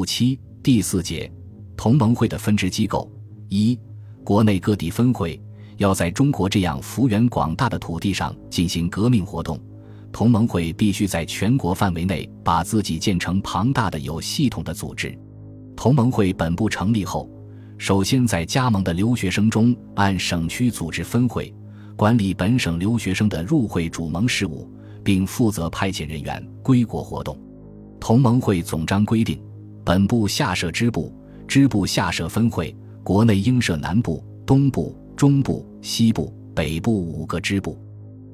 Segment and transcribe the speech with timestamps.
[0.00, 1.30] 五七第四节，
[1.76, 3.12] 同盟会的分支机构
[3.50, 3.78] 一，
[4.24, 5.38] 国内各地分会
[5.76, 9.60] 要在中国这样幅员广大的土地上进行革命活动，
[10.10, 15.14] 同盟会必须在全国范围内把自己建成庞大的有系统的组织。
[15.76, 17.28] 同盟会本部成立后，
[17.76, 21.54] 首先在加盟的留学生中按省区组织分会，
[21.94, 24.66] 管理本省留学生的入会主盟事务，
[25.04, 27.38] 并负责派遣人员归国活动。
[28.00, 29.38] 同盟会总章规定，
[29.90, 31.12] 本部下设支部，
[31.48, 32.72] 支部下设分会，
[33.02, 37.76] 国内应设南部、东部、中部、西部、北部五个支部。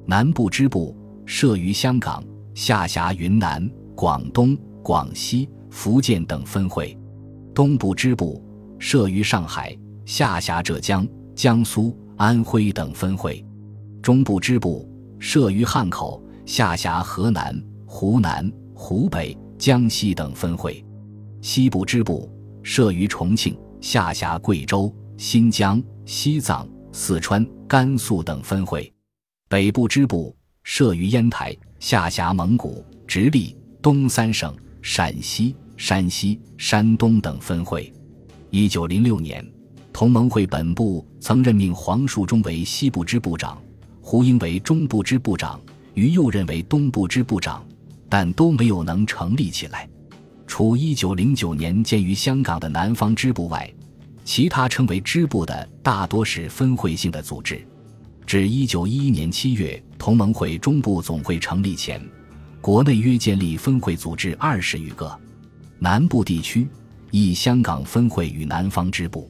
[0.05, 6.95] 南部支部设于香港，下辖云南、广东、广西、福建等分会。
[7.55, 8.39] 东部支部
[8.77, 13.43] 设于上海，下辖浙江、江苏、安徽等分会；
[13.99, 20.85] 中部支部设于汉口，下辖河南、湖南、湖北、江西等分会；
[21.41, 22.31] 西部支部
[22.63, 28.81] 设于重庆，下辖贵州、新疆、西藏、四川、甘肃等分会；
[29.47, 35.55] 北部支部设于烟台，下辖蒙古、直隶、东三省、陕西。
[35.79, 37.93] 山西、山东等分会。
[38.49, 39.47] 一九零六年，
[39.93, 43.61] 同盟会本部曾任命黄树忠为西部支部长，
[44.01, 45.61] 胡英为中部支部长，
[45.93, 47.63] 于右任为东部支部长，
[48.09, 49.87] 但都没有能成立起来。
[50.47, 53.71] 除一九零九年建于香港的南方支部外，
[54.23, 57.63] 其他称为支部的大多是分会性的组织。
[58.25, 62.01] 至一九一一年七月，同盟会中部总会成立前，
[62.59, 65.15] 国内约建立分会组织二十余个。
[65.79, 66.67] 南部地区
[67.11, 69.29] 以香港分会与南方支部。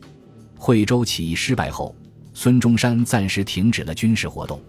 [0.56, 1.96] 惠州起义失败后，
[2.34, 4.62] 孙中山暂时停止了军事活动。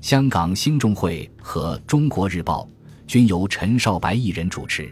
[0.00, 2.64] 香港兴中会和《中国日报》
[3.06, 4.90] 均由陈少白一人主持。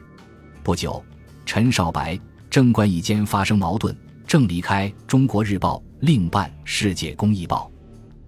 [0.69, 1.03] 不久，
[1.47, 7.73] 陈少白、郑观义间发生矛盾，正离开《中国日报》，另办《世界公益报》。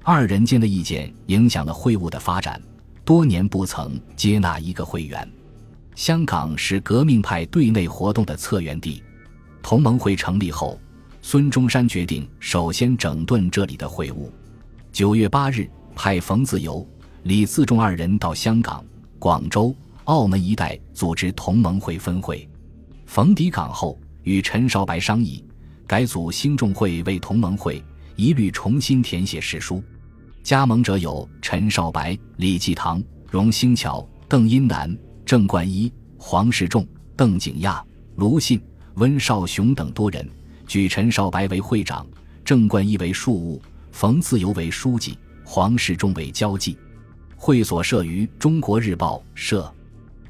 [0.02, 2.58] 二人间的意见影响了会务的发展，
[3.04, 5.30] 多年不曾接纳一个会员。
[5.94, 9.02] 香港是革命派对内活动的策源地。
[9.62, 10.80] 同盟会成立后，
[11.20, 14.32] 孙中山决定首先整顿这里的会务。
[14.90, 16.88] 九月八日，派冯自由、
[17.24, 18.82] 李自重二人到香港、
[19.18, 19.76] 广州、
[20.10, 22.46] 澳门一带组织同盟会分会。
[23.06, 25.44] 冯抵港后，与陈少白商议，
[25.86, 27.80] 改组兴中会为同盟会，
[28.16, 29.80] 一律重新填写誓书。
[30.42, 33.00] 加盟者有陈少白、李济棠、
[33.30, 34.98] 荣兴桥、邓荫南。
[35.24, 36.84] 郑冠一、黄世仲、
[37.16, 37.80] 邓景亚、
[38.16, 38.60] 卢信、
[38.94, 40.28] 温少雄等多人，
[40.66, 42.04] 举陈少白为会长，
[42.44, 46.76] 郑冠一为庶务，冯自由为书记，黄世仲为交际。
[47.36, 49.72] 会所设于《中国日报》社。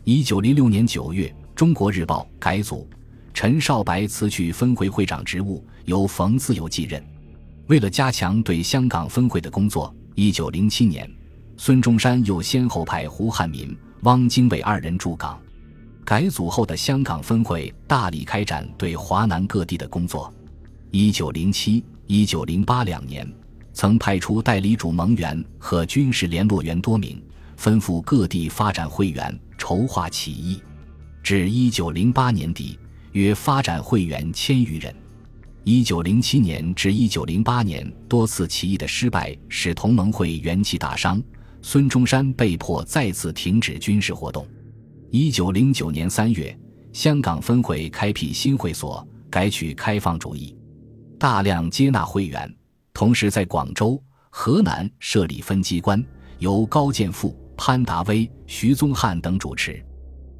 [0.04, 2.88] 一九零六年九月，《中国日报》改组，
[3.34, 7.04] 陈少白辞去分会会长职务，由冯自由继任。
[7.66, 11.08] 为了加强对香港分会的工作，一九零七年，
[11.58, 13.76] 孙中山又先后派胡汉民。
[14.04, 15.38] 汪精卫二人驻港，
[16.02, 20.32] 改组后的香港分会大力开展对华南各地的工作。
[20.90, 23.30] 一九零七、一九零八两年，
[23.74, 27.22] 曾派出代理主盟员和军事联络员多名，
[27.58, 30.58] 吩咐各地发展会员，筹划起义。
[31.22, 32.78] 至一九零八年底，
[33.12, 34.92] 约发展会员千余人。
[35.64, 41.22] 一九零七年至一九零八年多次起义的失败，使同盟会元气大伤。
[41.60, 44.48] 孙中山被迫再次停止军事活动。
[45.10, 46.58] 一九零九年三月，
[46.94, 50.56] 香港分会开辟新会所，改取开放主义，
[51.18, 52.52] 大量接纳会员。
[52.94, 56.02] 同时，在广州、河南设立分机关，
[56.38, 59.84] 由高剑父、潘达威、徐宗汉等主持。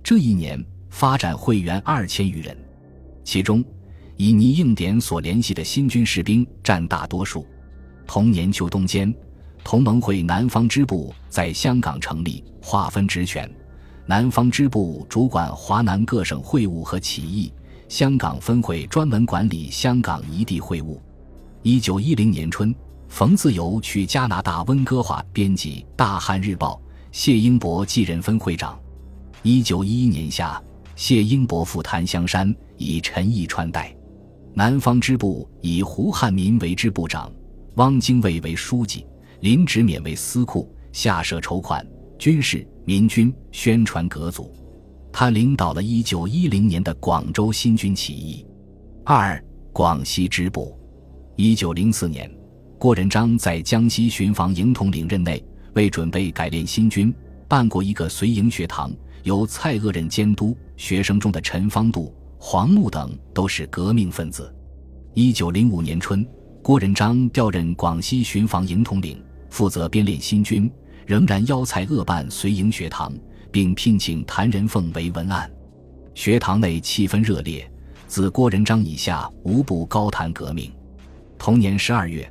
[0.03, 0.59] 这一年
[0.89, 2.57] 发展会员二千余人，
[3.23, 3.63] 其中
[4.17, 7.47] 以倪应典所联系的新军士兵占大多数。
[8.07, 9.15] 同年秋冬间。
[9.63, 13.49] 同盟会南方支部在香港成立，划分职权。
[14.07, 17.53] 南方支部主管华南各省会务和起义，
[17.87, 20.99] 香港分会专门管理香港一地会务。
[21.61, 22.75] 一九一零年春，
[23.11, 26.81] 冯自由去加拿大温哥华编辑《大汉日报》，
[27.13, 28.79] 谢英伯继任分会长。
[29.43, 30.63] 一九一一年夏，
[30.95, 33.95] 谢英伯赴檀香山，以陈毅穿代。
[34.55, 37.31] 南方支部以胡汉民为支部长，
[37.77, 39.07] 汪精卫为书记。
[39.41, 41.87] 林直勉为司库，下设筹款、
[42.19, 44.53] 军事、民军、宣传各组。
[45.11, 48.47] 他领导了一九一零年的广州新军起义。
[49.05, 49.43] 二、
[49.73, 50.79] 广西支部。
[51.37, 52.31] 一九零四年，
[52.79, 55.43] 郭仁章在江西巡防营统领任内，
[55.75, 57.15] 为准备改练新军，
[57.49, 60.57] 办过一个随营学堂，由蔡锷任监督。
[60.77, 64.51] 学生中的陈方度、黄木等都是革命分子。
[65.13, 66.27] 一九零五年春，
[66.63, 70.73] 郭仁章调任广西巡防营统领，负责编练新军，
[71.05, 73.13] 仍然邀蔡恶办随营学堂，
[73.53, 75.51] 并聘请谭仁凤为文案。
[76.15, 77.71] 学堂内气氛热烈，
[78.07, 80.73] 自郭仁章以下，无不高谈革命。
[81.39, 82.27] 同年十二月，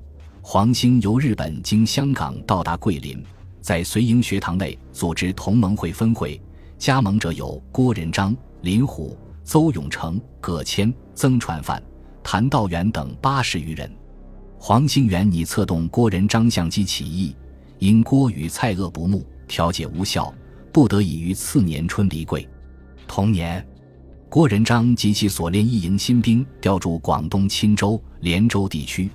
[0.52, 3.24] 黄兴由日本经香港到达桂林，
[3.62, 6.42] 在随营学堂内组织同盟会分会，
[6.76, 11.80] 加盟者有郭仁章、林虎、邹永成、葛谦、曾传范、
[12.24, 13.96] 谭道元等八十余人。
[14.58, 17.36] 黄兴原拟策动郭仁章相机起义，
[17.78, 20.34] 因郭与蔡锷不睦，调解无效，
[20.74, 22.50] 不得已于次年春离桂。
[23.08, 23.64] 同年。
[24.32, 29.10] 郭仁章及其所练一营新兵调驻广东钦州、连州地区，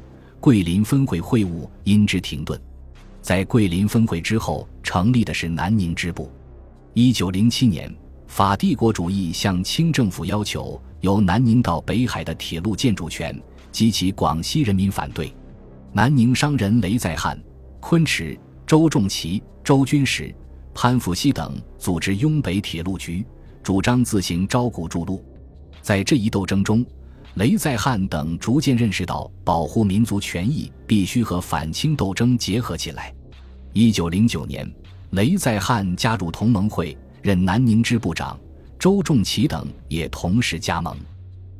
[0.44, 2.60] 桂林分会会务因之停顿。
[3.22, 6.30] 在桂林分会之后，成立的是南宁支部。
[6.92, 7.90] 一九零七年，
[8.26, 13.34] 法帝国主义向清政府要求由南宁到北海的铁路建筑权，
[13.72, 15.34] 激起广西人民反对。
[15.94, 17.42] 南宁商人雷在汉、
[17.80, 20.30] 昆池、周仲奇、周君石、
[20.74, 23.24] 潘复熙等组织拥北铁路局。
[23.62, 25.24] 主张自行招股筑路，
[25.80, 26.84] 在这一斗争中，
[27.34, 33.12] 雷在汉等逐渐认识到保护民族权益必须和反清斗争结合起来。
[33.72, 34.72] 一九零九年，
[35.10, 38.38] 雷在汉加入同盟会，任南宁支部长，
[38.78, 40.96] 周仲奇等也同时加盟。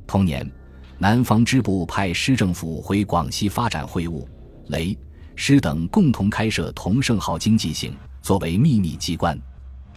[0.06, 0.48] 同年，
[0.96, 4.28] 南方支部派师政府回广西发展会务，
[4.68, 4.96] 雷、
[5.34, 7.92] 师等共同开设同盛号经济行，
[8.22, 9.36] 作为秘密机关。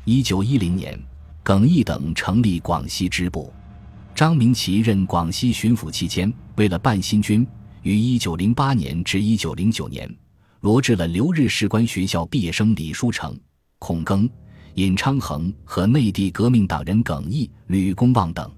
[0.06, 1.00] 一九一零年。
[1.44, 3.54] 耿毅等成立广西支部，
[4.18, 7.46] 张明奇任广西巡抚期间，为了办新军，
[7.84, 10.18] 于1908年至1909年，
[10.62, 13.40] 罗致了留日士官学校毕业生李书成、
[13.78, 14.28] 孔庚、
[14.74, 18.52] 尹昌衡和内地革命党人耿毅、吕公望等。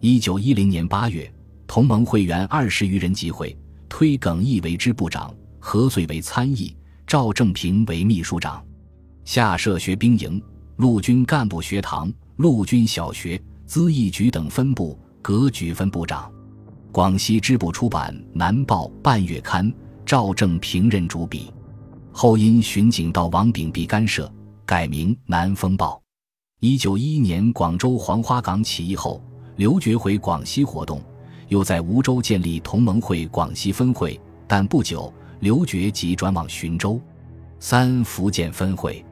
[0.00, 1.32] 1910年8月，
[1.68, 3.56] 同盟会员二十余人集会，
[3.88, 8.66] 推耿毅为支部长，何遂为参议，赵正平为秘书长，
[9.24, 10.42] 下设学兵营。
[10.78, 16.32] 陆军干部学堂、陆军小学、资义局等分部各举分部长。
[16.90, 19.70] 广西支部出版《南报》半月刊，
[20.06, 21.52] 赵正平任主笔。
[22.10, 24.32] 后因巡警到王炳弼干涉，
[24.64, 25.96] 改名《南风报》。
[26.60, 29.22] 一九一一年广州黄花岗起义后，
[29.56, 31.02] 刘觉回广西活动，
[31.48, 36.98] 又在梧州建立同盟会广西分会，但不久，刘觉即转往浔州。
[37.60, 39.04] 三福建分会。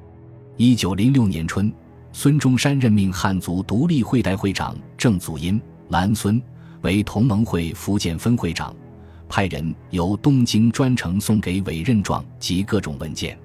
[0.56, 1.70] 一九零六年春，
[2.18, 5.60] 孙中山任命汉族独立会代会长郑祖荫、
[5.90, 6.40] 蓝孙
[6.80, 8.74] 为同盟会福建分会长，
[9.28, 13.38] 派人由东京专程送给委任状及各种文件。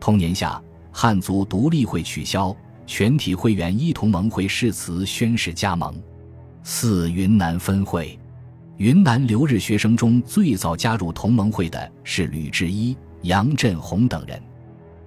[0.00, 0.58] 同年夏，
[0.90, 5.94] 汉族独立会取消，全体会员依同盟会誓词宣誓加盟。
[6.62, 8.18] 四云南分会，
[8.78, 14.42] 云南留日学生中最早加入同盟会的是吕志一、杨振宏等人。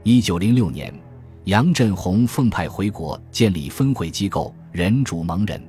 [0.04, 0.94] 一九零六年。
[1.50, 5.60] 杨振宏奉派回国建立分会机构，人主盟人。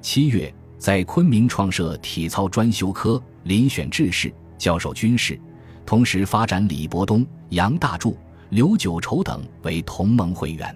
[0.00, 5.38] 七月，在昆明创设体操专修科，遴选志士，教授军事，
[5.84, 8.16] 同时发展李伯东、杨大柱、
[8.48, 10.74] 刘九畴等为同盟会员。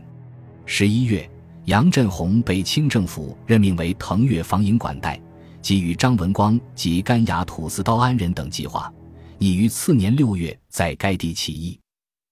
[0.67, 1.27] 十一月，
[1.65, 5.19] 杨振宏被清政府任命为腾越防营管带，
[5.63, 8.93] 给予张文光及甘雅土司刀安人等计划，
[9.39, 11.81] 拟于次年六月在该地起义，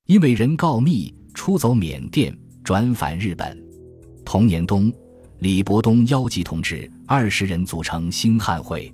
[0.05, 1.11] 因为人告密。
[1.35, 3.61] 出走缅甸，转返日本。
[4.25, 4.93] 同年冬，
[5.41, 8.93] 李伯东邀集同志二十人组成兴汉会。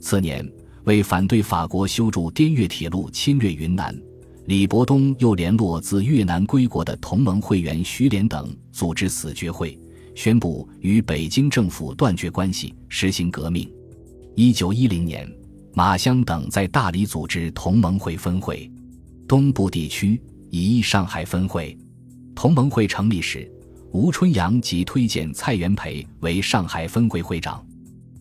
[0.00, 0.46] 次年，
[0.84, 3.96] 为反对法国修筑滇越铁路侵略云南，
[4.46, 9.78] 李伯东又联络自越南归国的同盟会员徐连等，组织死绝会，
[10.14, 13.70] 宣布与北京政府断绝关系，实行革命。
[14.34, 15.30] 一九一零年，
[15.74, 18.68] 马湘等在大理组织同盟会分会，
[19.28, 20.20] 东部地区。
[20.54, 21.74] 以上海分会，
[22.34, 23.50] 同盟会成立时，
[23.90, 27.64] 吴春阳即推荐蔡元培为上海分会会长。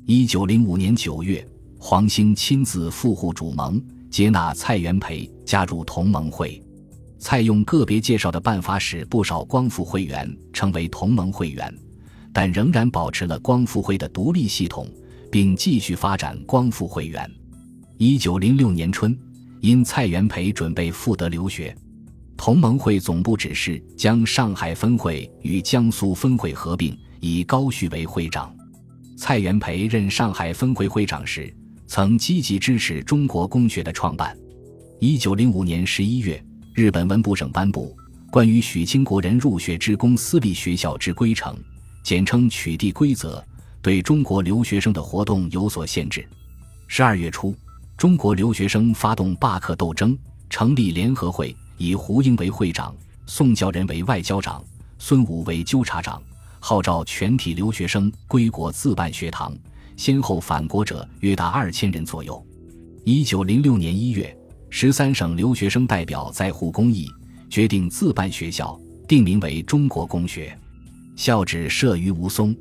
[0.05, 1.45] 一九零五年九月，
[1.77, 6.63] 黄兴亲自赴沪主盟，接纳蔡元培加入同盟会。
[7.19, 11.77] 蔡用个别介绍的办法，使不少光复会员成为同盟会员，
[12.31, 14.87] 但仍然保持了光复会的独立系统，
[15.29, 17.29] 并继续发展光复会员。
[17.97, 19.19] 一九零六年春，
[19.59, 21.75] 因蔡元培准备赴德留学。
[22.43, 28.51] 同盟会总部指示将上海分会与江苏分会合并，以高旭为会长。
[29.15, 31.53] 蔡元培任上海分会会长时，
[31.85, 34.35] 曾积极支持中国公学的创办。
[34.99, 36.43] 一九零五年十一月，
[36.73, 37.95] 日本文部省颁布
[38.31, 41.53] 《关于许清国人入学之公私立学校之规程》，
[42.03, 43.45] 简称“取缔规则”，
[43.83, 46.27] 对中国留学生的活动有所限制。
[46.87, 47.55] 十二月初，
[47.95, 50.17] 中国留学生发动罢课斗争，
[50.49, 52.95] 成立联合会，以胡英为会长，
[53.25, 54.63] 宋教仁为外交长，
[54.99, 56.21] 孙武为纠察长，
[56.59, 59.57] 号召全体留学生归国自办学堂。
[59.97, 62.45] 先后返国者约达二千人左右。
[63.03, 64.35] 一九零六年一月，
[64.69, 67.09] 十三省留学生代表在沪公议，
[67.49, 70.55] 决定自办学校，定名为中国公学，
[71.15, 72.55] 校址设于吴淞。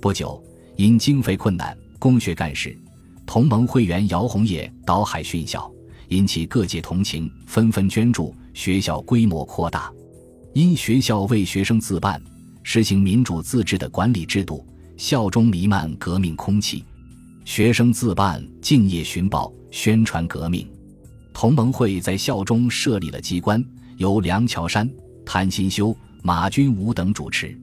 [0.00, 0.42] 不久，
[0.74, 2.76] 因经费困难，公学干事、
[3.24, 5.70] 同盟会员姚洪业倒海殉校，
[6.08, 9.92] 引起各界同情，纷纷捐助，学校规模扩大。
[10.52, 12.22] 因学校为学生自办，
[12.62, 16.84] 实行民主自治的管理制度，校中弥漫革命空气。
[17.44, 19.52] 学生自办，敬业寻报。
[19.72, 20.66] 宣传革命，
[21.34, 23.62] 同盟会在校中设立了机关，
[23.98, 24.88] 由梁桥山、
[25.22, 27.54] 谭新修、马君武等主持。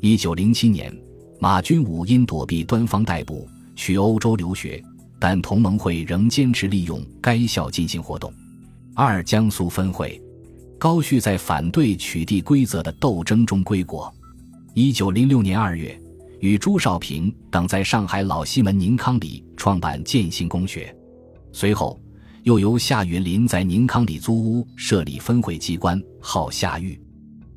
[0.00, 0.96] 一九零七年，
[1.40, 4.80] 马君武因躲避端方逮捕，去欧洲留学，
[5.18, 8.32] 但同盟会仍坚持利用该校进行活动。
[8.94, 10.20] 二江苏分会，
[10.78, 14.12] 高旭在反对取缔规则的斗争中归国。
[14.74, 16.00] 一九零六年二月，
[16.40, 20.94] 与朱少平等在上海老西门宁康里创办建行公学。
[21.52, 22.00] 随后，
[22.44, 27.00] 又由夏云林在宁康里租屋设立分会机关，号夏玉。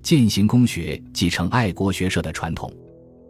[0.01, 2.73] 践行公学继承爱国学社的传统，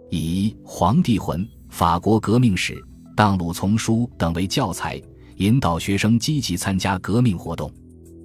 [0.09, 2.75] 以《黄帝魂》《法国革命史》
[3.21, 4.99] 《当鲁丛书》等为教材，
[5.35, 7.71] 引导学生积极参加革命活动。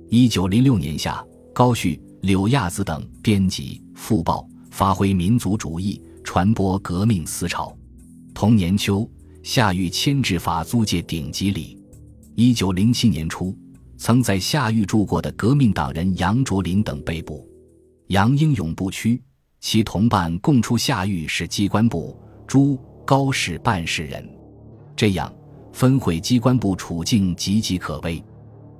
[0.09, 1.23] 一九零六年夏，
[1.53, 7.77] 高旭、柳亚子等编辑《复报》，发挥民族主义，传播革命思潮。
[8.33, 9.07] 同年秋，
[9.43, 11.79] 夏玉迁至法租界顶级里。
[12.35, 13.55] 一九零七年初，
[13.99, 17.47] 曾在夏狱住过的革命党人杨卓林等被捕，
[18.07, 19.23] 杨英勇不屈，
[19.61, 24.27] 其同伴供出夏狱是机关部朱高氏办事人，
[24.97, 25.33] 这样
[25.73, 28.23] 分会机关部处境岌岌可危。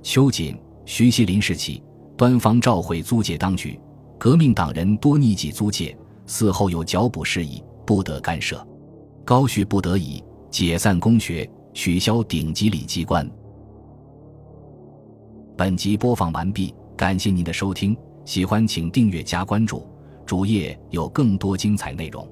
[0.01, 1.81] 秋瑾、徐锡林时期，
[2.17, 3.79] 端方召会租界当局，
[4.17, 5.95] 革命党人多匿迹租界，
[6.25, 8.65] 嗣后有剿捕事宜，不得干涉。
[9.23, 13.29] 高绪不得已解散公学，取消顶级里机关。
[15.55, 17.95] 本集播放完毕，感谢您的收听，
[18.25, 19.85] 喜欢请订阅加关注，
[20.25, 22.27] 主页有更多精彩内容。